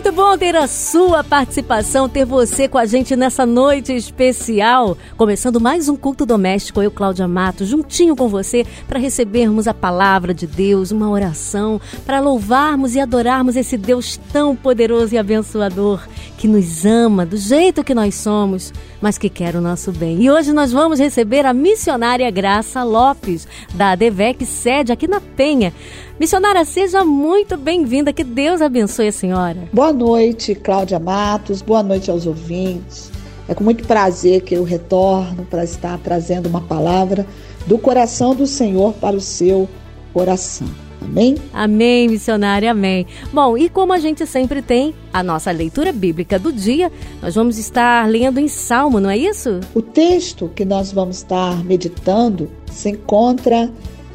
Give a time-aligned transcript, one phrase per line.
[0.00, 4.96] Muito bom ter a sua participação, ter você com a gente nessa noite especial.
[5.14, 10.32] Começando mais um culto doméstico, eu, Cláudia Matos, juntinho com você, para recebermos a palavra
[10.32, 16.00] de Deus, uma oração, para louvarmos e adorarmos esse Deus tão poderoso e abençoador,
[16.38, 18.72] que nos ama do jeito que nós somos,
[19.02, 20.22] mas que quer o nosso bem.
[20.22, 25.74] E hoje nós vamos receber a missionária Graça Lopes, da ADVEC, sede aqui na Penha.
[26.20, 28.12] Missionária, seja muito bem-vinda.
[28.12, 29.62] Que Deus abençoe a senhora.
[29.72, 31.62] Boa noite, Cláudia Matos.
[31.62, 33.10] Boa noite aos ouvintes.
[33.48, 37.26] É com muito prazer que eu retorno para estar trazendo uma palavra
[37.66, 39.66] do coração do Senhor para o seu
[40.12, 40.68] coração.
[41.00, 41.36] Amém?
[41.54, 43.06] Amém, missionária, amém.
[43.32, 47.56] Bom, e como a gente sempre tem a nossa leitura bíblica do dia, nós vamos
[47.56, 49.60] estar lendo em Salmo, não é isso?
[49.74, 53.70] O texto que nós vamos estar meditando se encontra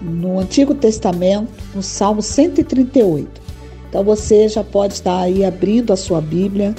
[0.06, 3.42] no Antigo Testamento, no Salmo 138.
[3.90, 6.76] Então você já pode estar aí abrindo a sua Bíblia,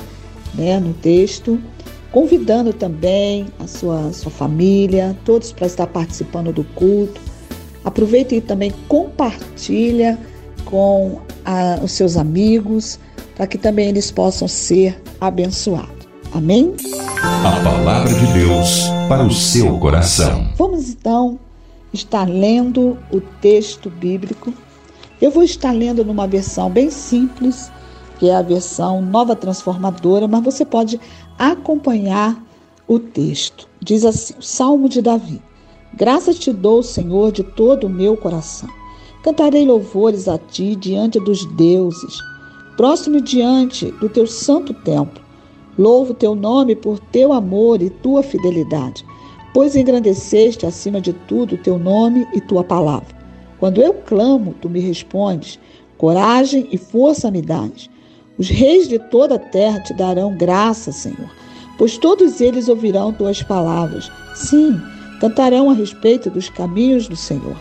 [0.55, 1.60] né, no texto,
[2.12, 7.20] convidando também a sua, sua família, todos para estar participando do culto.
[7.84, 10.19] Aproveita e também compartilha
[10.64, 12.98] com a, os seus amigos,
[13.34, 16.06] para que também eles possam ser abençoados.
[16.32, 16.74] Amém?
[17.22, 20.48] A palavra de Deus para o seu coração.
[20.56, 21.38] Vamos então
[21.97, 24.52] estar lendo o texto bíblico.
[25.20, 27.70] Eu vou estar lendo numa versão bem simples,
[28.19, 31.00] que é a versão Nova Transformadora, mas você pode
[31.38, 32.41] acompanhar
[32.86, 33.69] o texto.
[33.80, 35.42] Diz assim: Salmo de Davi.
[35.94, 38.69] Graças te dou, Senhor, de todo o meu coração.
[39.22, 42.19] Cantarei louvores a ti diante dos deuses,
[42.77, 45.25] próximo diante do teu santo templo.
[45.78, 49.05] Louvo teu nome por teu amor e tua fidelidade
[49.56, 53.16] pois engrandeceste acima de tudo teu nome e tua palavra.
[53.58, 55.58] Quando eu clamo, tu me respondes,
[55.97, 57.88] coragem e força me dás.
[58.36, 61.31] Os reis de toda a terra te darão graça, Senhor,
[61.78, 64.12] pois todos eles ouvirão tuas palavras.
[64.34, 64.78] Sim,
[65.22, 67.56] cantarão a respeito dos caminhos do Senhor,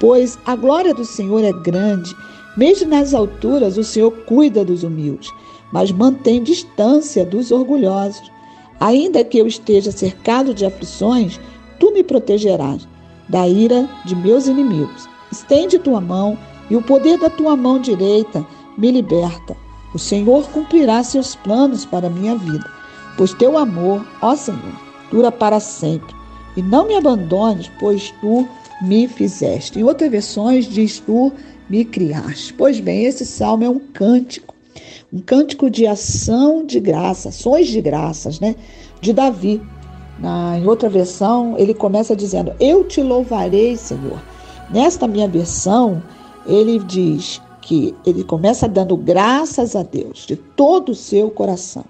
[0.00, 2.16] pois a glória do Senhor é grande.
[2.56, 5.30] Mesmo nas alturas, o Senhor cuida dos humildes,
[5.70, 8.32] mas mantém distância dos orgulhosos.
[8.80, 11.40] Ainda que eu esteja cercado de aflições,
[11.78, 12.86] tu me protegerás
[13.28, 15.08] da ira de meus inimigos.
[15.30, 16.38] Estende tua mão
[16.70, 18.46] e o poder da tua mão direita
[18.76, 19.56] me liberta.
[19.94, 22.68] O Senhor cumprirá seus planos para a minha vida,
[23.16, 24.80] pois teu amor, ó Senhor,
[25.10, 26.14] dura para sempre.
[26.56, 28.46] E não me abandones, pois tu
[28.82, 29.78] me fizeste.
[29.78, 31.32] Em outras versões diz tu
[31.68, 32.52] me criaste.
[32.54, 34.53] Pois bem, esse salmo é um cântico
[35.14, 38.56] um cântico de ação de graça, ações de graças, né?
[39.00, 39.62] De Davi.
[40.18, 44.20] Na, em outra versão, ele começa dizendo: Eu te louvarei, Senhor.
[44.70, 46.02] Nesta minha versão,
[46.46, 51.84] ele diz que ele começa dando graças a Deus de todo o seu coração.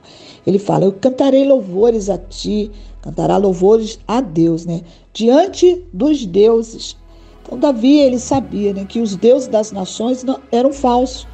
[0.46, 2.70] Ele fala: Eu cantarei louvores a ti,
[3.00, 4.82] cantará louvores a Deus, né?
[5.14, 6.94] Diante dos deuses.
[7.42, 11.26] Então, Davi, ele sabia né, que os deuses das nações não, eram falsos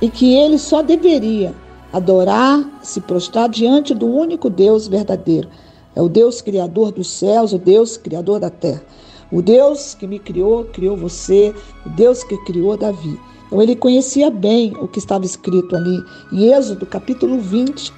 [0.00, 1.54] e que ele só deveria
[1.92, 5.48] adorar, se prostrar diante do único Deus verdadeiro.
[5.94, 8.82] É o Deus criador dos céus, o Deus criador da terra.
[9.32, 11.54] O Deus que me criou, criou você,
[11.84, 13.18] o Deus que criou Davi.
[13.46, 17.92] Então ele conhecia bem o que estava escrito ali em Êxodo, capítulo 20,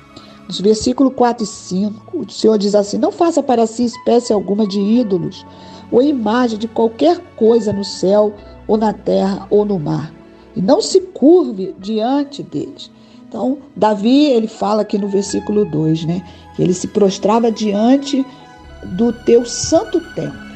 [0.46, 2.18] nos versículos 4 e 5.
[2.18, 5.44] O Senhor diz assim: Não faça para si espécie alguma de ídolos,
[5.90, 8.32] ou imagem de qualquer coisa no céu,
[8.66, 10.19] ou na terra, ou no mar
[10.60, 12.90] e não se curve diante deles.
[13.26, 16.22] Então, Davi, ele fala aqui no versículo 2, né,
[16.54, 18.24] que ele se prostrava diante
[18.84, 20.50] do teu santo templo.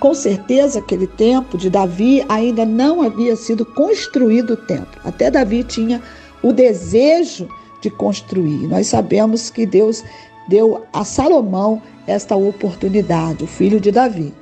[0.00, 5.00] Com certeza, aquele tempo de Davi ainda não havia sido construído o templo.
[5.02, 6.02] Até Davi tinha
[6.42, 7.48] o desejo
[7.80, 8.68] de construir.
[8.68, 10.04] Nós sabemos que Deus
[10.46, 14.34] deu a Salomão esta oportunidade, o filho de Davi.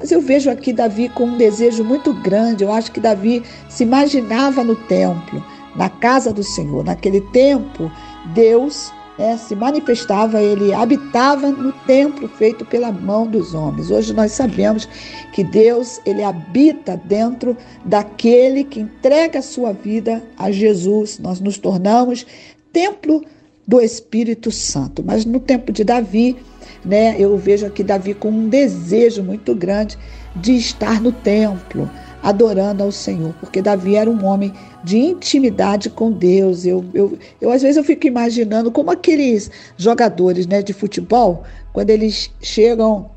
[0.00, 2.64] Mas eu vejo aqui Davi com um desejo muito grande.
[2.64, 5.44] Eu acho que Davi se imaginava no templo,
[5.76, 6.82] na casa do Senhor.
[6.82, 7.92] Naquele tempo,
[8.34, 13.90] Deus é, se manifestava, ele habitava no templo feito pela mão dos homens.
[13.90, 14.88] Hoje nós sabemos
[15.34, 17.54] que Deus ele habita dentro
[17.84, 21.18] daquele que entrega a sua vida a Jesus.
[21.18, 22.26] Nós nos tornamos
[22.72, 23.22] templo
[23.70, 25.00] do Espírito Santo.
[25.06, 26.36] Mas no tempo de Davi,
[26.84, 27.14] né?
[27.16, 29.96] Eu vejo aqui Davi com um desejo muito grande
[30.34, 31.88] de estar no templo,
[32.20, 34.52] adorando ao Senhor, porque Davi era um homem
[34.82, 36.66] de intimidade com Deus.
[36.66, 41.90] Eu, eu, eu às vezes eu fico imaginando como aqueles jogadores né, de futebol, quando
[41.90, 43.08] eles chegam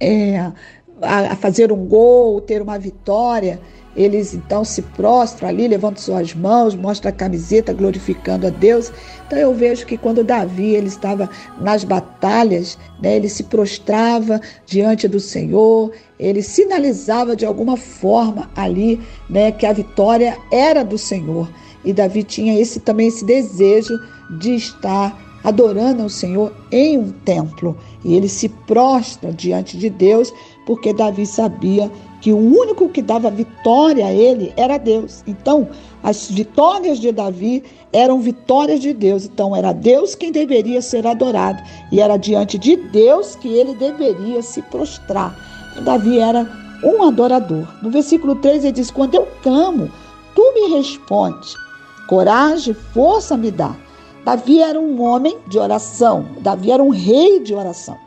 [0.00, 0.50] é,
[1.00, 3.60] a, a fazer um gol, ter uma vitória,
[3.96, 8.92] eles então se prostram ali, levantam suas mãos, mostram a camiseta, glorificando a Deus.
[9.26, 11.30] Então eu vejo que quando Davi ele estava
[11.60, 19.00] nas batalhas, né, ele se prostrava diante do Senhor, ele sinalizava de alguma forma ali
[19.30, 21.48] né, que a vitória era do Senhor.
[21.84, 23.94] E Davi tinha esse também esse desejo
[24.38, 27.76] de estar adorando ao Senhor em um templo.
[28.02, 30.32] E ele se prostra diante de Deus,
[30.66, 31.90] porque Davi sabia
[32.24, 35.22] que o único que dava vitória a ele era Deus.
[35.26, 35.68] Então,
[36.02, 37.62] as vitórias de Davi
[37.92, 39.26] eram vitórias de Deus.
[39.26, 41.62] Então, era Deus quem deveria ser adorado
[41.92, 45.36] e era diante de Deus que ele deveria se prostrar.
[45.84, 46.50] Davi era
[46.82, 47.68] um adorador.
[47.82, 49.90] No versículo 3 ele diz: Quando eu clamo,
[50.34, 51.54] tu me respondes.
[52.08, 53.76] Coragem, força me dá.
[54.24, 56.24] Davi era um homem de oração.
[56.40, 57.98] Davi era um rei de oração.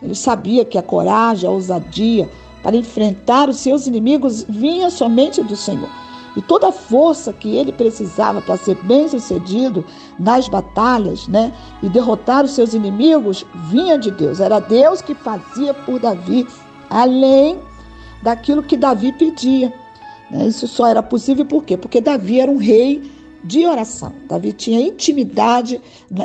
[0.00, 2.30] Ele sabia que a coragem, a ousadia,
[2.64, 5.90] para enfrentar os seus inimigos vinha somente do Senhor.
[6.34, 9.84] E toda a força que ele precisava para ser bem-sucedido
[10.18, 11.52] nas batalhas, né,
[11.82, 14.40] e derrotar os seus inimigos, vinha de Deus.
[14.40, 16.44] Era Deus que fazia por Davi,
[16.88, 17.60] além
[18.22, 19.72] daquilo que Davi pedia.
[20.30, 20.46] Né?
[20.46, 21.76] Isso só era possível por quê?
[21.76, 23.12] Porque Davi era um rei
[23.44, 24.12] de oração.
[24.26, 25.80] Davi tinha intimidade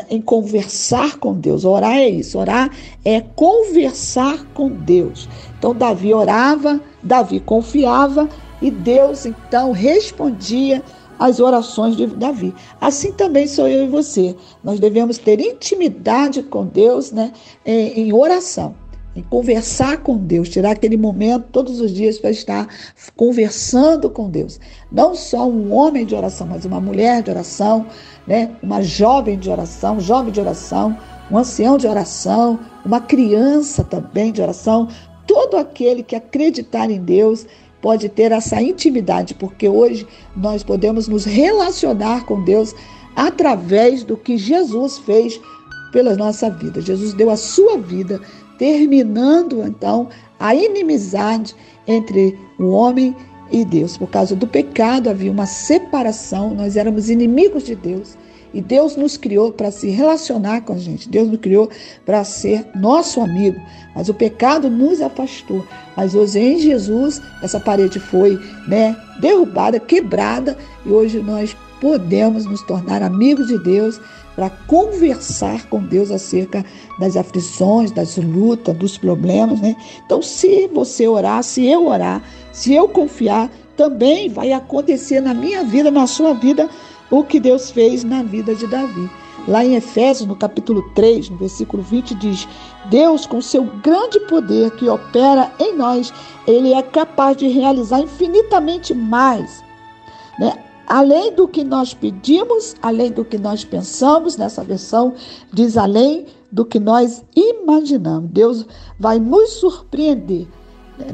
[0.10, 1.66] em conversar com Deus.
[1.66, 2.40] Orar é isso.
[2.40, 2.72] Orar
[3.04, 5.28] é conversar com Deus.
[5.60, 8.28] Então, Davi orava, Davi confiava
[8.62, 10.82] e Deus então respondia
[11.20, 12.56] às orações de Davi.
[12.82, 14.36] Assim também sou eu e você.
[14.64, 17.32] Nós devemos ter intimidade com Deus né,
[17.66, 18.74] em oração
[19.16, 22.68] em conversar com Deus, tirar aquele momento todos os dias para estar
[23.16, 24.60] conversando com Deus.
[24.92, 27.86] Não só um homem de oração, mas uma mulher de oração,
[28.26, 28.52] né?
[28.62, 30.98] uma jovem de oração, jovem de oração,
[31.30, 34.88] um ancião de oração, uma criança também de oração.
[35.30, 37.46] Todo aquele que acreditar em Deus
[37.80, 42.74] pode ter essa intimidade, porque hoje nós podemos nos relacionar com Deus
[43.16, 45.40] através do que Jesus fez
[45.92, 46.82] pela nossa vida.
[46.82, 48.20] Jesus deu a sua vida
[48.58, 50.10] terminando então
[50.40, 51.56] a inimizade
[51.88, 53.16] entre o homem
[53.52, 53.98] e Deus.
[53.98, 58.18] Por causa do pecado havia uma separação, nós éramos inimigos de Deus.
[58.54, 61.10] E Deus nos criou para se relacionar com a gente.
[61.10, 61.70] Deus nos criou
[62.06, 63.60] para ser nosso amigo.
[63.96, 65.66] Mas o pecado nos afastou.
[65.96, 72.62] Mas hoje em Jesus essa parede foi, né, derrubada, quebrada e hoje nós podemos nos
[72.64, 74.00] tornar amigos de Deus
[74.36, 76.64] para conversar com Deus acerca
[76.98, 79.76] das aflições, das lutas, dos problemas, né?
[80.06, 82.24] Então, se você orar, se eu orar,
[82.54, 86.70] se eu confiar, também vai acontecer na minha vida, na sua vida,
[87.12, 89.10] o que Deus fez na vida de Davi.
[89.48, 92.48] Lá em Efésios, no capítulo 3, no versículo 20, diz:
[92.90, 96.14] Deus, com seu grande poder que opera em nós,
[96.46, 99.64] ele é capaz de realizar infinitamente mais,
[100.38, 100.54] né?
[100.90, 105.14] além do que nós pedimos, além do que nós pensamos, nessa versão
[105.54, 108.32] diz além do que nós imaginamos.
[108.32, 108.66] Deus
[109.00, 110.48] vai nos surpreender.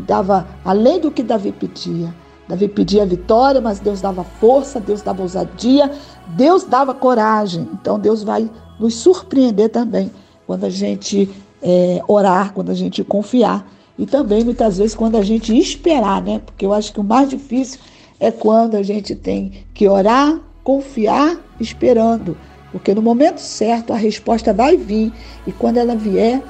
[0.07, 2.13] Dava além do que Davi pedia.
[2.47, 5.91] Davi pedia vitória, mas Deus dava força, Deus dava ousadia,
[6.27, 7.67] Deus dava coragem.
[7.73, 8.49] Então Deus vai
[8.79, 10.11] nos surpreender também
[10.45, 11.29] quando a gente
[11.61, 13.67] é, orar, quando a gente confiar.
[13.97, 16.41] E também muitas vezes quando a gente esperar, né?
[16.45, 17.79] Porque eu acho que o mais difícil
[18.19, 22.37] é quando a gente tem que orar, confiar, esperando.
[22.71, 25.11] Porque no momento certo a resposta vai vir
[25.47, 26.43] e quando ela vier,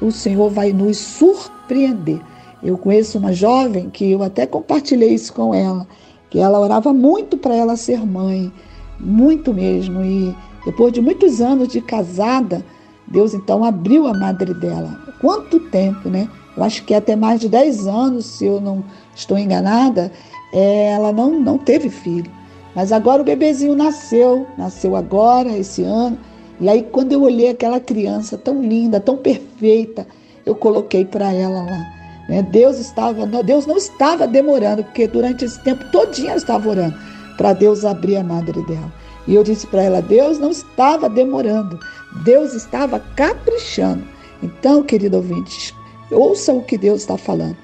[0.00, 2.20] o Senhor vai nos surpreender.
[2.64, 5.86] Eu conheço uma jovem que eu até compartilhei isso com ela,
[6.30, 8.50] que ela orava muito para ela ser mãe,
[8.98, 10.02] muito mesmo.
[10.02, 12.64] E depois de muitos anos de casada,
[13.06, 14.98] Deus então abriu a madre dela.
[15.20, 16.28] Quanto tempo, né?
[16.56, 18.82] Eu acho que até mais de 10 anos, se eu não
[19.14, 20.10] estou enganada
[20.54, 22.30] é, ela não, não teve filho.
[22.74, 26.16] Mas agora o bebezinho nasceu, nasceu agora, esse ano.
[26.60, 30.06] E aí, quando eu olhei aquela criança tão linda, tão perfeita,
[30.46, 32.03] eu coloquei para ela lá.
[32.28, 32.42] Né?
[32.42, 36.96] Deus estava, Deus não estava demorando, porque durante esse tempo todinho ela estava orando
[37.36, 38.92] para Deus abrir a madre dela.
[39.26, 41.78] E eu disse para ela: Deus não estava demorando,
[42.24, 44.04] Deus estava caprichando.
[44.42, 45.74] Então, querido ouvinte,
[46.10, 47.56] ouça o que Deus está falando.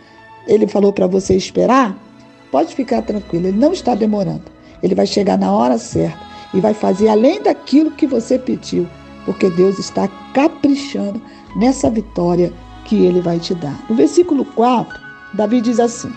[0.47, 1.97] Ele falou para você esperar,
[2.51, 4.43] Pode ficar tranquilo, ele não está demorando.
[4.83, 6.19] Ele vai chegar na hora certa
[6.53, 8.89] e vai fazer além daquilo que você pediu,
[9.25, 11.23] porque Deus está caprichando
[11.55, 12.53] nessa vitória
[12.91, 13.79] que ele vai te dar.
[13.89, 15.01] No versículo 4,
[15.35, 16.13] Davi diz assim: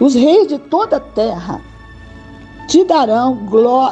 [0.00, 1.62] Os reis de toda a terra
[2.66, 3.46] te darão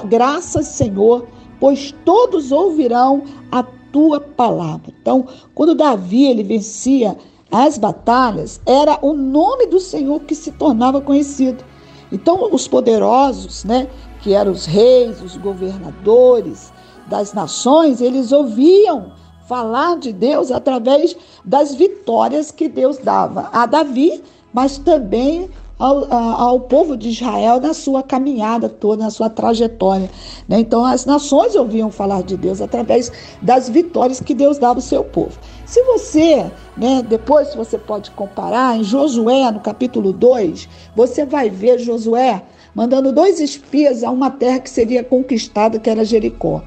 [0.06, 1.28] graças, Senhor,
[1.60, 4.92] pois todos ouvirão a tua palavra.
[5.00, 7.16] Então, quando Davi ele vencia
[7.52, 11.64] as batalhas, era o nome do Senhor que se tornava conhecido.
[12.10, 13.86] Então, os poderosos, né,
[14.22, 16.72] que eram os reis, os governadores
[17.06, 19.12] das nações, eles ouviam
[19.48, 26.60] falar de Deus através das vitórias que Deus dava a Davi, mas também ao, ao,
[26.60, 30.10] povo de Israel na sua caminhada toda, na sua trajetória.
[30.48, 30.60] Né?
[30.60, 35.04] Então, as nações ouviam falar de Deus através das vitórias que Deus dava ao seu
[35.04, 35.38] povo.
[35.64, 41.78] Se você, né, depois você pode comparar, em Josué, no capítulo 2, você vai ver
[41.78, 42.42] Josué
[42.74, 46.62] mandando dois espias a uma terra que seria conquistada, que era Jericó.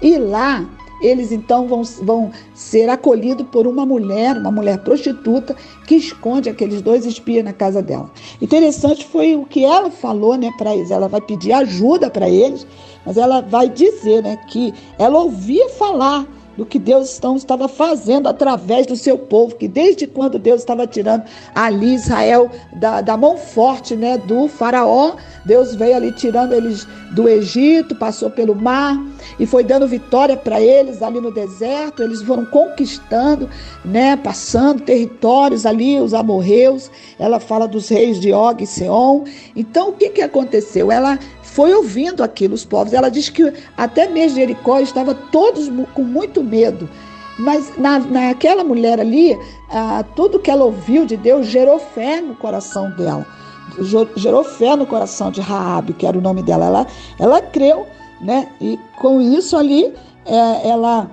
[0.00, 0.66] E lá
[1.02, 5.54] eles então vão, vão ser acolhidos por uma mulher, uma mulher prostituta,
[5.86, 8.10] que esconde aqueles dois espias na casa dela.
[8.40, 10.90] Interessante foi o que ela falou né, para eles.
[10.90, 12.66] Ela vai pedir ajuda para eles,
[13.04, 18.28] mas ela vai dizer né, que ela ouvia falar do que Deus então estava fazendo
[18.28, 23.36] através do seu povo, que desde quando Deus estava tirando ali Israel da, da mão
[23.36, 28.96] forte né, do faraó, Deus veio ali tirando eles do Egito, passou pelo mar
[29.38, 32.02] e foi dando vitória para eles ali no deserto.
[32.02, 33.48] Eles foram conquistando,
[33.84, 36.90] né, passando territórios ali, os amorreus.
[37.18, 39.24] Ela fala dos reis de Og e Seon.
[39.54, 40.90] Então o que, que aconteceu?
[40.90, 41.18] Ela
[41.54, 42.92] foi ouvindo aquilo, os povos.
[42.92, 46.88] Ela diz que até mesmo Jericó estava todos com muito medo.
[47.38, 49.38] Mas na, naquela mulher ali,
[49.70, 53.26] ah, tudo que ela ouviu de Deus gerou fé no coração dela.
[54.16, 56.66] Gerou fé no coração de Raabe, que era o nome dela.
[56.66, 56.86] Ela,
[57.18, 57.86] ela creu,
[58.20, 58.48] né?
[58.60, 59.92] E com isso ali,
[60.24, 61.10] é, ela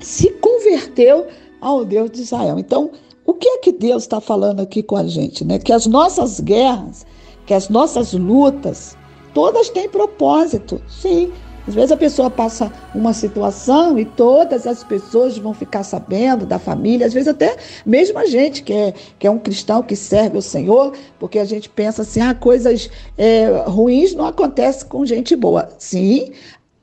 [0.00, 1.26] se converteu
[1.60, 2.58] ao Deus de Israel.
[2.58, 2.90] Então,
[3.24, 5.44] o que é que Deus está falando aqui com a gente?
[5.44, 5.58] Né?
[5.58, 7.06] Que as nossas guerras,
[7.46, 8.96] que as nossas lutas,
[9.34, 11.32] Todas têm propósito, sim.
[11.66, 16.58] Às vezes a pessoa passa uma situação e todas as pessoas vão ficar sabendo da
[16.58, 20.38] família, às vezes até mesmo a gente que é, que é um cristão que serve
[20.38, 25.36] o Senhor, porque a gente pensa assim, ah, coisas é, ruins não acontecem com gente
[25.36, 25.68] boa.
[25.78, 26.32] Sim,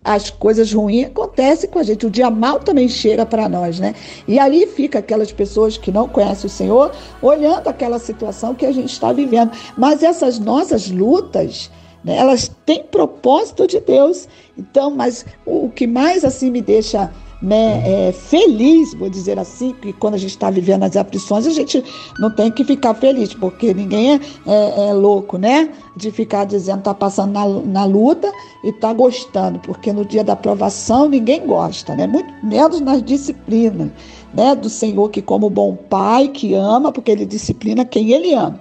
[0.03, 2.05] as coisas ruins acontecem com a gente.
[2.05, 3.93] O dia mal também chega para nós, né?
[4.27, 6.91] E ali fica aquelas pessoas que não conhecem o Senhor,
[7.21, 9.51] olhando aquela situação que a gente está vivendo.
[9.77, 11.69] Mas essas nossas lutas,
[12.03, 12.17] né?
[12.17, 14.27] Elas têm propósito de Deus.
[14.57, 19.93] Então, mas o que mais assim me deixa né, é, feliz, vou dizer assim, que
[19.93, 21.83] quando a gente está vivendo as aflições, a gente
[22.19, 25.69] não tem que ficar feliz, porque ninguém é, é, é louco, né?
[25.95, 28.29] De ficar dizendo está passando na, na luta
[28.63, 32.05] e está gostando, porque no dia da aprovação ninguém gosta, né?
[32.07, 33.89] Muito menos nas disciplinas,
[34.33, 34.53] né?
[34.55, 38.59] Do Senhor que como bom pai que ama, porque ele disciplina quem ele ama.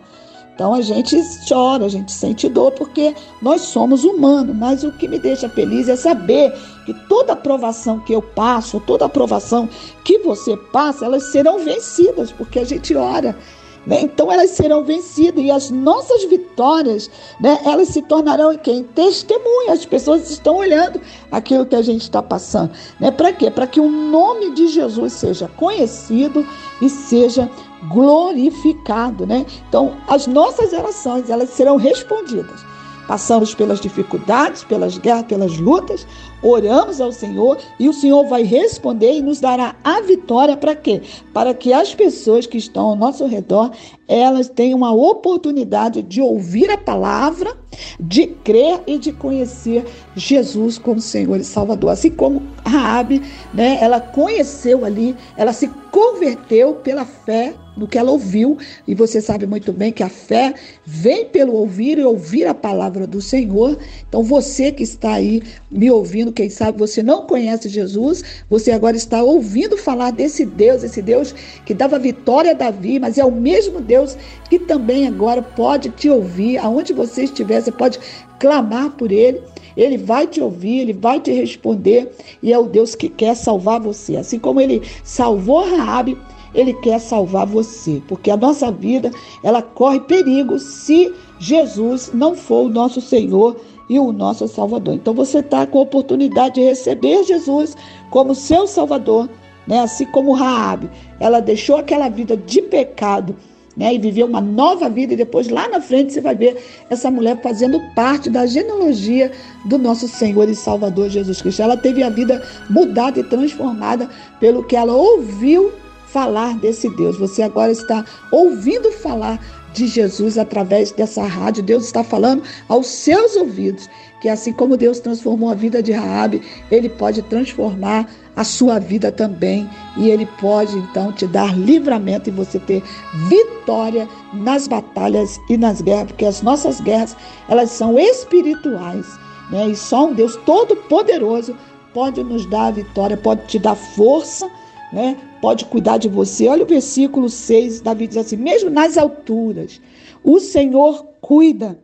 [0.59, 1.17] Então a gente
[1.49, 5.89] chora, a gente sente dor porque nós somos humanos, mas o que me deixa feliz
[5.89, 6.53] é saber
[6.85, 9.69] que toda aprovação que eu passo, toda aprovação
[10.03, 13.39] que você passa, elas serão vencidas, porque a gente ora.
[13.87, 14.01] Né?
[14.03, 17.09] Então elas serão vencidas e as nossas vitórias,
[17.41, 18.83] né, elas se tornarão em quem?
[18.83, 19.75] Testemunha.
[19.75, 21.01] As pessoas estão olhando
[21.31, 22.73] aquilo que a gente está passando.
[22.99, 23.13] Né?
[23.13, 23.49] Para quê?
[23.49, 26.45] Para que o nome de Jesus seja conhecido
[26.83, 27.49] e seja
[27.85, 29.47] glorificado, né?
[29.69, 32.65] Então, as nossas orações, elas serão respondidas.
[33.07, 36.07] Passamos pelas dificuldades, pelas guerras, pelas lutas,
[36.43, 41.03] oramos ao Senhor e o Senhor vai responder e nos dará a vitória para quê?
[41.33, 43.71] Para que as pessoas que estão ao nosso redor,
[44.07, 47.55] elas tenham a oportunidade de ouvir a palavra,
[48.01, 49.85] de crer e de conhecer
[50.17, 51.91] Jesus como Senhor e Salvador.
[51.91, 58.11] Assim como Raabe, né, ela conheceu ali, ela se converteu pela fé no que ela
[58.11, 60.53] ouviu, e você sabe muito bem que a fé
[60.85, 63.79] vem pelo ouvir e ouvir a palavra do Senhor.
[64.09, 68.97] Então, você que está aí me ouvindo, quem sabe você não conhece Jesus, você agora
[68.97, 73.31] está ouvindo falar desse Deus, esse Deus que dava vitória a Davi, mas é o
[73.31, 74.17] mesmo Deus
[74.49, 77.99] que também agora pode te ouvir, aonde você estiver, você pode
[78.39, 79.41] clamar por ele.
[79.77, 82.11] Ele vai te ouvir, ele vai te responder
[82.43, 84.17] e é o Deus que quer salvar você.
[84.17, 86.19] Assim como ele salvou Raabe,
[86.55, 89.11] ele quer salvar você, porque a nossa vida,
[89.45, 93.57] ela corre perigo se Jesus não for o nosso Senhor
[93.89, 94.95] e o nosso Salvador.
[94.95, 97.77] Então você está com a oportunidade de receber Jesus
[98.11, 99.29] como seu Salvador,
[99.67, 99.81] né?
[99.81, 103.37] Assim como Raabe, ela deixou aquela vida de pecado,
[103.77, 103.95] né?
[103.95, 107.41] E viveu uma nova vida e depois lá na frente você vai ver essa mulher
[107.43, 109.33] fazendo parte da genealogia
[109.65, 111.63] do nosso Senhor e Salvador Jesus Cristo.
[111.63, 114.09] Ela teve a vida mudada e transformada
[114.41, 115.73] pelo que ela ouviu
[116.09, 117.19] falar desse Deus.
[117.19, 119.39] Você agora está ouvindo falar
[119.73, 121.63] de Jesus através dessa rádio.
[121.63, 123.89] Deus está falando aos seus ouvidos
[124.21, 129.11] que assim como Deus transformou a vida de Raabe, ele pode transformar a sua vida
[129.11, 132.83] também e ele pode então te dar livramento e você ter
[133.29, 137.17] vitória nas batalhas e nas guerras, porque as nossas guerras,
[137.49, 139.07] elas são espirituais,
[139.51, 139.69] né?
[139.69, 141.57] E só um Deus todo poderoso
[141.95, 144.49] pode nos dar a vitória, pode te dar força,
[144.93, 145.17] né?
[145.41, 146.49] Pode cuidar de você.
[146.49, 149.81] Olha o versículo 6, Davi diz assim: mesmo nas alturas,
[150.25, 151.79] o Senhor cuida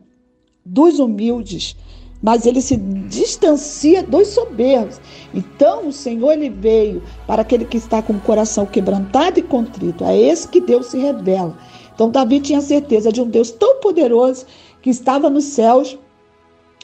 [0.65, 1.75] dos humildes,
[2.21, 4.99] mas ele se distancia dos soberbos.
[5.33, 10.03] Então, o Senhor ele veio para aquele que está com o coração quebrantado e contrito.
[10.03, 11.55] É esse que Deus se revela.
[11.93, 14.45] Então, Davi tinha certeza de um Deus tão poderoso
[14.81, 15.97] que estava nos céus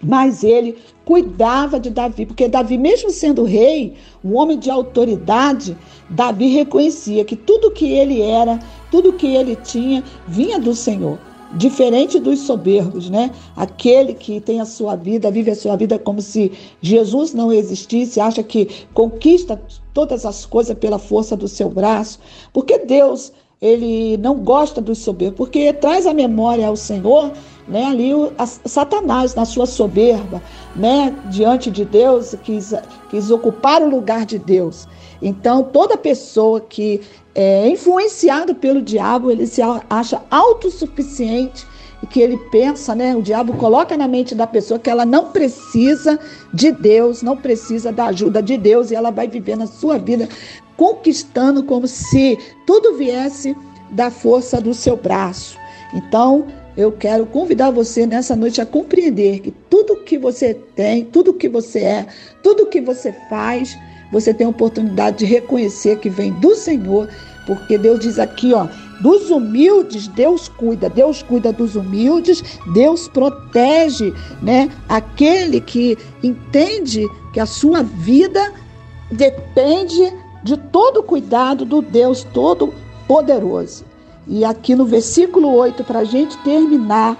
[0.01, 5.77] mas ele cuidava de Davi, porque Davi, mesmo sendo rei, um homem de autoridade,
[6.09, 11.17] Davi reconhecia que tudo que ele era, tudo que ele tinha, vinha do Senhor.
[11.53, 13.29] Diferente dos soberbos, né?
[13.57, 16.49] Aquele que tem a sua vida, vive a sua vida como se
[16.81, 19.61] Jesus não existisse, acha que conquista
[19.93, 22.19] todas as coisas pela força do seu braço.
[22.53, 27.33] Porque Deus, ele não gosta dos soberbos, porque traz a memória ao Senhor
[27.67, 28.31] né, ali o,
[28.65, 30.41] Satanás na sua soberba,
[30.75, 32.73] né, diante de Deus, quis,
[33.09, 34.87] quis ocupar o lugar de Deus.
[35.21, 37.01] Então, toda pessoa que
[37.35, 41.65] é influenciado pelo diabo, ele se acha autossuficiente
[42.01, 43.15] e que ele pensa, né?
[43.15, 46.19] O diabo coloca na mente da pessoa que ela não precisa
[46.51, 50.27] de Deus, não precisa da ajuda de Deus e ela vai viver na sua vida
[50.75, 53.55] conquistando como se tudo viesse
[53.91, 55.55] da força do seu braço.
[55.93, 61.33] Então, eu quero convidar você nessa noite a compreender que tudo que você tem, tudo
[61.33, 62.07] que você é,
[62.41, 63.77] tudo que você faz,
[64.11, 67.09] você tem a oportunidade de reconhecer que vem do Senhor,
[67.45, 68.67] porque Deus diz aqui, ó,
[69.01, 77.39] dos humildes Deus cuida, Deus cuida dos humildes, Deus protege, né, aquele que entende que
[77.39, 78.53] a sua vida
[79.11, 80.13] depende
[80.43, 82.73] de todo o cuidado do Deus todo
[83.07, 83.90] poderoso.
[84.33, 87.17] E aqui no versículo 8, para a gente terminar,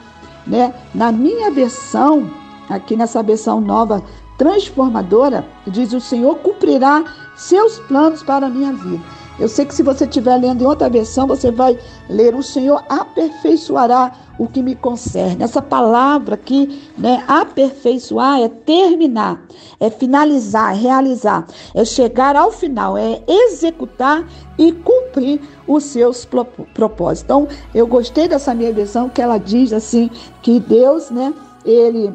[0.48, 2.32] né, na minha versão,
[2.70, 4.02] aqui nessa versão nova
[4.38, 7.04] transformadora, diz: O Senhor cumprirá
[7.36, 9.04] seus planos para a minha vida.
[9.40, 11.78] Eu sei que se você estiver lendo em outra versão, você vai
[12.10, 15.44] ler: O Senhor aperfeiçoará o que me concerne.
[15.44, 19.42] Essa palavra aqui, né, aperfeiçoar é terminar,
[19.80, 26.28] é finalizar, é realizar, é chegar ao final, é executar e cumprir os seus
[26.74, 27.24] propósitos.
[27.24, 30.10] Então, eu gostei dessa minha versão que ela diz assim
[30.42, 32.14] que Deus, né, ele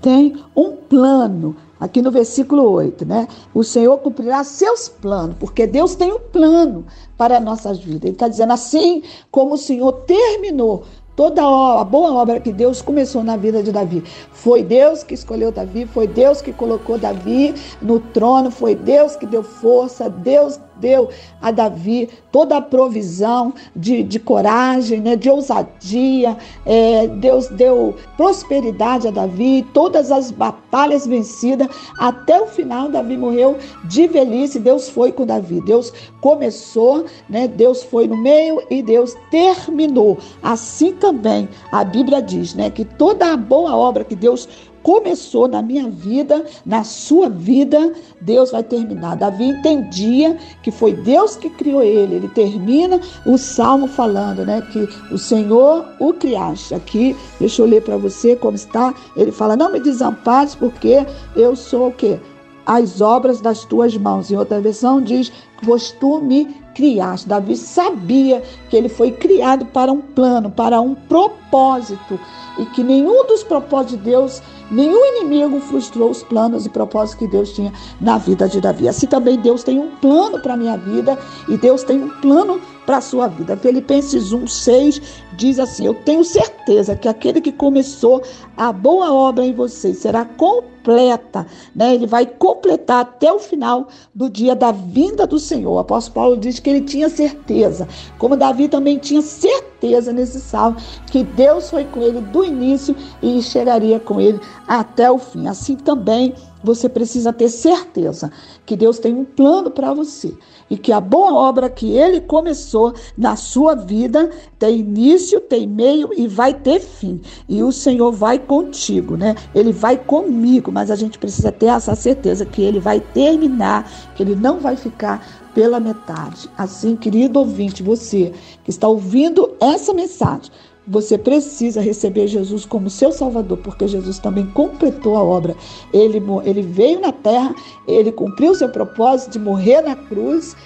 [0.00, 3.26] tem um plano aqui no versículo 8, né?
[3.52, 8.04] O Senhor cumprirá seus planos, porque Deus tem um plano para nossas vidas.
[8.04, 13.22] Ele está dizendo assim como o Senhor terminou Toda a boa obra que Deus começou
[13.22, 14.02] na vida de Davi.
[14.32, 19.26] Foi Deus que escolheu Davi, foi Deus que colocou Davi no trono, foi Deus que
[19.26, 21.08] deu força, Deus deu
[21.40, 26.36] a Davi toda a provisão de, de coragem, né, de ousadia.
[26.66, 31.68] É, Deus deu prosperidade a Davi, todas as batalhas vencidas.
[31.98, 34.58] Até o final, Davi morreu de velhice.
[34.58, 35.60] Deus foi com Davi.
[35.60, 40.18] Deus começou, né, Deus foi no meio e Deus terminou.
[40.42, 44.48] Assim também a Bíblia diz né, que toda a boa obra que Deus
[44.82, 49.16] começou na minha vida, na sua vida, Deus vai terminar.
[49.16, 52.16] Davi entendia que foi Deus que criou ele.
[52.16, 56.74] Ele termina o salmo falando, né, que o Senhor o criaste.
[56.74, 58.94] Aqui, deixa eu ler para você como está.
[59.16, 62.18] Ele fala: "Não me desampares, porque eu sou o quê?
[62.66, 64.30] As obras das tuas mãos".
[64.30, 65.32] Em outra versão diz:
[65.64, 66.44] "Pois tu me
[66.74, 67.28] criaste".
[67.28, 72.18] Davi sabia que ele foi criado para um plano, para um propósito
[72.58, 77.26] e que nenhum dos propósitos de Deus, nenhum inimigo frustrou os planos e propósitos que
[77.26, 78.88] Deus tinha na vida de Davi.
[78.88, 82.60] Assim também Deus tem um plano para a minha vida e Deus tem um plano
[82.86, 83.56] para a sua vida.
[83.56, 85.02] Filipenses 1, 6
[85.36, 88.22] diz assim: Eu tenho certeza que aquele que começou
[88.56, 91.94] a boa obra em vocês será completa, né?
[91.94, 95.72] Ele vai completar até o final do dia da vinda do Senhor.
[95.72, 100.76] O apóstolo Paulo diz que ele tinha certeza, como Davi também tinha certeza nesse salmo,
[101.10, 105.46] que Deus foi com ele do início e chegaria com ele até o fim.
[105.46, 108.30] Assim também você precisa ter certeza
[108.64, 110.32] que Deus tem um plano para você
[110.72, 116.08] e que a boa obra que ele começou na sua vida tem início, tem meio
[116.16, 117.20] e vai ter fim.
[117.46, 119.34] E o Senhor vai contigo, né?
[119.54, 124.22] Ele vai comigo, mas a gente precisa ter essa certeza que ele vai terminar, que
[124.22, 125.22] ele não vai ficar
[125.54, 126.48] pela metade.
[126.56, 128.32] Assim, querido ouvinte, você
[128.64, 130.50] que está ouvindo essa mensagem,
[130.86, 135.56] você precisa receber Jesus como seu Salvador, porque Jesus também completou a obra.
[135.92, 137.54] Ele, ele veio na terra,
[137.86, 140.56] ele cumpriu o seu propósito de morrer na cruz,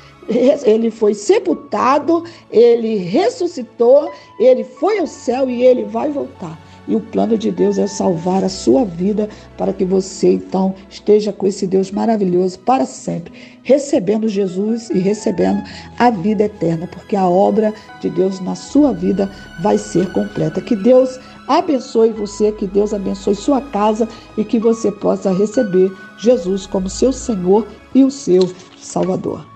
[0.64, 6.65] ele foi sepultado, ele ressuscitou, ele foi ao céu e ele vai voltar.
[6.88, 11.32] E o plano de Deus é salvar a sua vida para que você então esteja
[11.32, 15.62] com esse Deus maravilhoso para sempre, recebendo Jesus e recebendo
[15.98, 20.60] a vida eterna, porque a obra de Deus na sua vida vai ser completa.
[20.60, 21.18] Que Deus
[21.48, 27.12] abençoe você, que Deus abençoe sua casa e que você possa receber Jesus como seu
[27.12, 29.46] Senhor e o seu Salvador.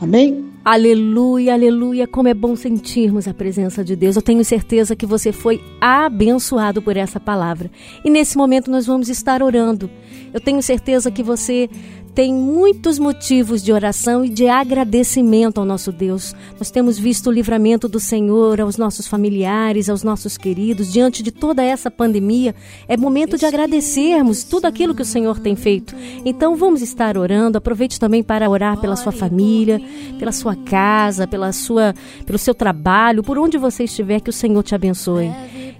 [0.00, 0.48] Amém?
[0.70, 4.16] Aleluia, aleluia, como é bom sentirmos a presença de Deus.
[4.16, 7.70] Eu tenho certeza que você foi abençoado por essa palavra.
[8.04, 9.88] E nesse momento nós vamos estar orando.
[10.30, 11.70] Eu tenho certeza que você
[12.14, 16.34] tem muitos motivos de oração e de agradecimento ao nosso Deus.
[16.58, 21.30] Nós temos visto o livramento do Senhor aos nossos familiares, aos nossos queridos, diante de
[21.30, 22.54] toda essa pandemia.
[22.88, 25.94] É momento de agradecermos tudo aquilo que o Senhor tem feito.
[26.24, 27.58] Então vamos estar orando.
[27.58, 29.80] Aproveite também para orar pela sua família,
[30.18, 31.94] pela sua casa, pela sua,
[32.26, 35.30] pelo seu trabalho, por onde você estiver, que o Senhor te abençoe.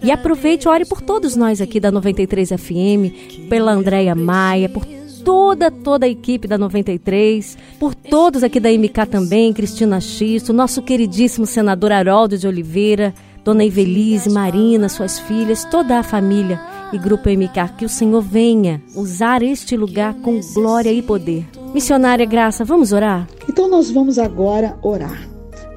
[0.03, 5.71] E aproveite, ore por todos nós aqui da 93 FM, pela Andréia Maia, por toda,
[5.71, 11.47] toda a equipe da 93, por todos aqui da MK também, Cristina Xisto, nosso queridíssimo
[11.47, 16.61] senador Haroldo de Oliveira, Dona Ivelise, Marina, suas filhas, toda a família
[16.93, 21.47] e Grupo MK, que o Senhor venha usar este lugar com glória e poder.
[21.73, 23.27] Missionária Graça, vamos orar?
[23.49, 25.29] Então nós vamos agora orar.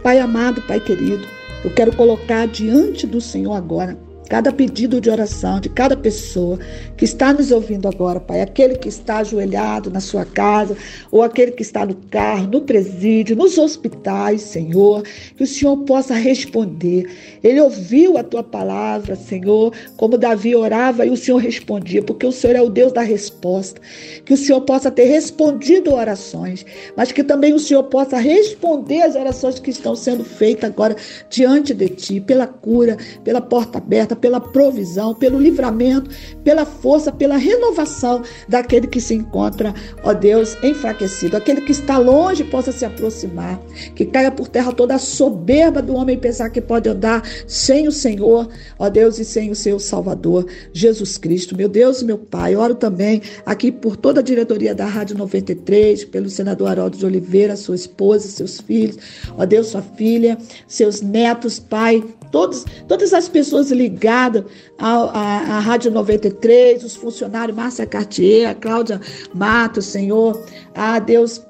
[0.04, 1.26] Pai amado, Pai querido,
[1.64, 3.98] eu quero colocar diante do Senhor agora
[4.32, 6.58] cada pedido de oração de cada pessoa
[6.96, 8.40] que está nos ouvindo agora, Pai.
[8.40, 10.78] Aquele que está ajoelhado na sua casa,
[11.12, 15.04] ou aquele que está no carro, no presídio, nos hospitais, Senhor,
[15.36, 17.10] que o Senhor possa responder.
[17.44, 22.32] Ele ouviu a tua palavra, Senhor, como Davi orava e o Senhor respondia, porque o
[22.32, 23.82] Senhor é o Deus da resposta.
[24.24, 26.66] Que o Senhor possa ter respondido orações,
[26.96, 30.96] mas que também o Senhor possa responder as orações que estão sendo feitas agora
[31.30, 36.10] diante de ti, pela cura, pela porta aberta, pela provisão, pelo livramento,
[36.44, 41.36] pela força, pela renovação daquele que se encontra, ó Deus, enfraquecido.
[41.36, 43.60] Aquele que está longe possa se aproximar.
[43.96, 47.92] Que caia por terra toda a soberba do homem pensar que pode andar sem o
[47.92, 51.58] Senhor, ó Deus, e sem o seu Salvador, Jesus Cristo.
[51.58, 56.06] Meu Deus e meu Pai, oro também aqui por toda a diretoria da Rádio 93,
[56.06, 58.98] pelo senador Haroldo de Oliveira, sua esposa, seus filhos,
[59.38, 64.44] ó Deus, sua filha, seus netos, Pai, todos, todas as pessoas ligadas
[64.78, 69.00] à, Rádio 93, os funcionários, Márcia Cartier, a Cláudia
[69.34, 70.42] Matos, Senhor,
[70.74, 71.42] a Deus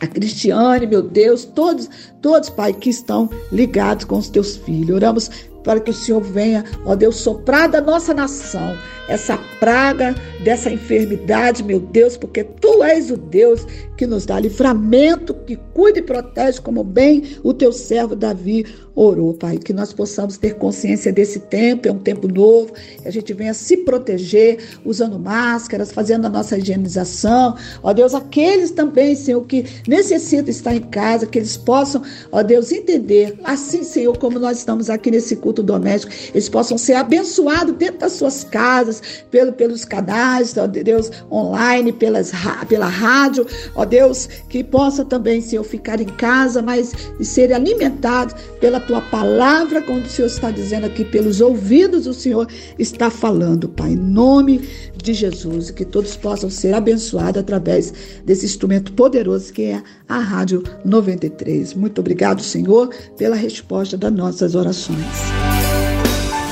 [0.00, 1.88] a Cristiane, meu Deus, todos,
[2.20, 4.96] todos, Pai, que estão ligados com os teus filhos.
[4.96, 5.30] Oramos
[5.64, 8.76] para que o Senhor venha, ó Deus, soprar da nossa nação
[9.08, 15.34] essa praga dessa enfermidade, meu Deus, porque tu és o Deus que nos dá livramento,
[15.34, 19.58] que cuida e protege, como bem o teu servo Davi orou, Pai.
[19.58, 23.54] Que nós possamos ter consciência desse tempo, é um tempo novo, que a gente venha
[23.54, 27.56] se proteger usando máscaras, fazendo a nossa higienização.
[27.82, 32.72] Ó Deus, aqueles também, Senhor, que necessitam estar em casa, que eles possam, ó Deus,
[32.72, 37.98] entender, assim, Senhor, como nós estamos aqui nesse culto doméstico, eles possam ser abençoados dentro
[37.98, 42.32] das suas casas, pelo, pelos canais, ó Deus, online, pelas,
[42.68, 48.80] pela rádio, ó Deus, que possa também, Senhor, ficar em casa, mas ser alimentado pela
[48.80, 53.90] tua palavra, quando o Senhor está dizendo aqui, pelos ouvidos o Senhor está falando, Pai,
[53.90, 57.92] em nome de Jesus, que todos possam ser abençoados através
[58.24, 61.74] desse instrumento poderoso que é a Rádio 93.
[61.74, 64.98] Muito obrigado, Senhor, pela resposta das nossas orações.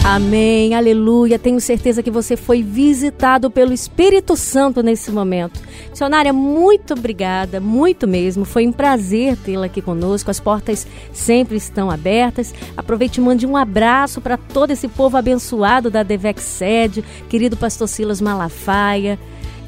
[0.05, 1.39] Amém, aleluia.
[1.39, 5.61] Tenho certeza que você foi visitado pelo Espírito Santo nesse momento.
[5.91, 8.45] Missionária, muito obrigada, muito mesmo.
[8.45, 10.29] Foi um prazer tê-la aqui conosco.
[10.29, 12.53] As portas sempre estão abertas.
[12.77, 17.87] Aproveite e mande um abraço para todo esse povo abençoado da Devex Sede, querido pastor
[17.87, 19.21] Silas Malafaia.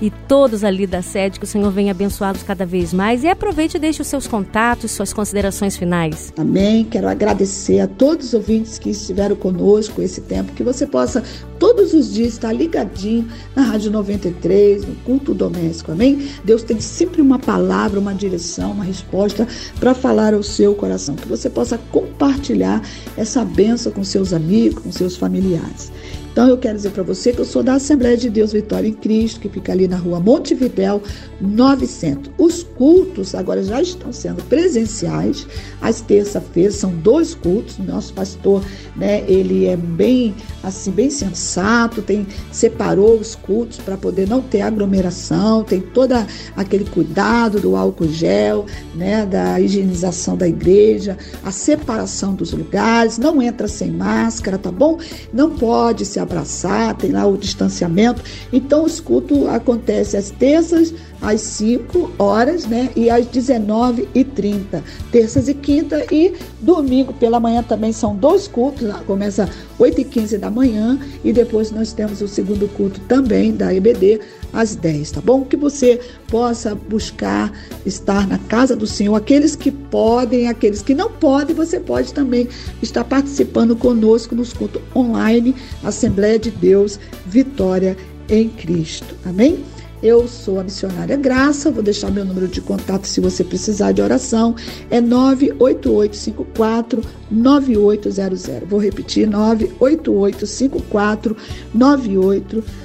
[0.05, 3.25] E todos ali da sede, que o Senhor venha abençoá-los cada vez mais.
[3.25, 6.31] E aproveite e deixe os seus contatos, suas considerações finais.
[6.37, 6.85] Amém.
[6.85, 11.23] Quero agradecer a todos os ouvintes que estiveram conosco esse tempo, que você possa
[11.59, 15.93] todos os dias estar ligadinho na Rádio 93, no culto doméstico.
[15.93, 16.29] Amém?
[16.45, 19.49] Deus tem sempre uma palavra, uma direção, uma resposta
[19.81, 21.15] para falar ao seu coração.
[21.15, 22.83] Que você possa compartilhar
[23.17, 25.91] essa benção com seus amigos, com seus familiares.
[26.35, 28.93] Então eu quero dizer para você que eu sou da Assembleia de Deus Vitória em
[28.93, 31.01] Cristo, que fica ali na rua Montevidéu
[31.41, 32.33] 900.
[32.37, 35.47] Os cultos agora já estão sendo presenciais.
[35.81, 37.79] Às terça-feiras são dois cultos.
[37.79, 38.65] Nosso pastor,
[38.97, 44.63] né, ele é bem assim, bem sensato, tem separou os cultos para poder não ter
[44.63, 48.67] aglomeração, tem toda aquele cuidado do álcool gel,
[48.97, 54.99] né, da higienização da igreja, a separação dos lugares, não entra sem máscara, tá bom?
[55.33, 58.23] Não pode se abraçar, tem lá o distanciamento.
[58.53, 62.91] Então, os cultos acontecem às terças, às 5 horas, né?
[62.97, 64.83] E às 19h30,
[65.13, 66.05] terças e quinta.
[66.13, 71.93] E domingo pela manhã também são dois cultos, começa 8h15 da manhã e depois nós
[71.93, 74.21] temos o segundo culto também da EBD
[74.55, 75.45] às 10, tá bom?
[75.45, 77.53] Que você possa buscar
[77.85, 79.15] estar na casa do Senhor.
[79.15, 82.49] Aqueles que podem, aqueles que não podem, você pode também
[82.81, 87.97] estar participando conosco nos cultos online, Assembleia de Deus, Vitória
[88.29, 89.15] em Cristo.
[89.25, 89.65] Amém?
[90.05, 94.03] Eu sou a missionária Graça, vou deixar meu número de contato se você precisar de
[94.03, 94.55] oração,
[94.91, 98.69] é 98854 9800.
[98.69, 101.35] Vou repetir 98854
[101.73, 102.84] 9800.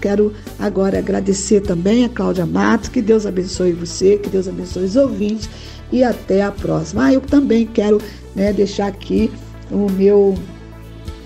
[0.00, 4.96] Quero agora agradecer também a Cláudia Matos, que Deus abençoe você, que Deus abençoe os
[4.96, 5.48] ouvintes
[5.90, 7.06] e até a próxima.
[7.06, 8.00] Ah, eu também quero
[8.34, 9.30] né, deixar aqui
[9.70, 10.34] o meu,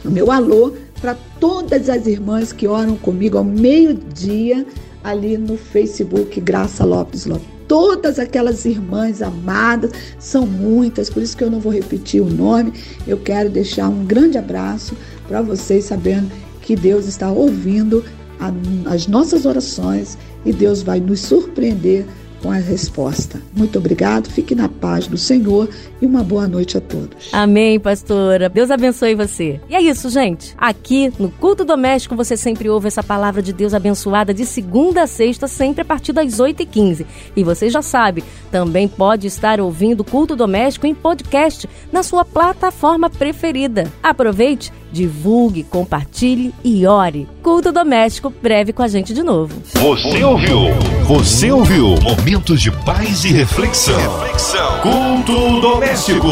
[0.04, 4.66] o meu alô para todas as irmãs que oram comigo ao meio-dia
[5.04, 7.46] ali no Facebook Graça Lopes Lopes.
[7.68, 12.72] Todas aquelas irmãs amadas, são muitas, por isso que eu não vou repetir o nome.
[13.06, 16.30] Eu quero deixar um grande abraço para vocês, sabendo
[16.66, 18.04] que Deus está ouvindo
[18.40, 18.52] a,
[18.92, 22.04] as nossas orações e Deus vai nos surpreender
[22.42, 23.40] com a resposta.
[23.56, 25.68] Muito obrigado, fique na paz do Senhor
[26.02, 27.30] e uma boa noite a todos.
[27.32, 28.48] Amém, pastora.
[28.48, 29.60] Deus abençoe você.
[29.68, 30.54] E é isso, gente.
[30.58, 35.06] Aqui no Culto Doméstico você sempre ouve essa palavra de Deus abençoada de segunda a
[35.06, 37.06] sexta, sempre a partir das 8h15.
[37.34, 42.24] E você já sabe, também pode estar ouvindo o Culto Doméstico em podcast na sua
[42.24, 43.90] plataforma preferida.
[44.02, 47.28] Aproveite divulgue, compartilhe e ore.
[47.42, 49.54] Culto doméstico breve com a gente de novo.
[49.74, 50.58] Você ouviu?
[51.04, 51.94] Você ouviu?
[52.02, 53.98] Momentos de paz e reflexão.
[53.98, 54.80] reflexão.
[54.80, 56.28] Culto doméstico.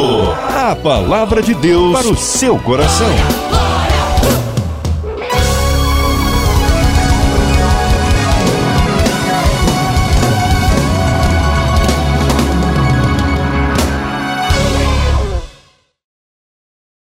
[0.48, 3.43] A palavra de Deus para o seu coração.